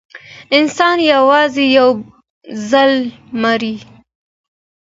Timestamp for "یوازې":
1.13-1.65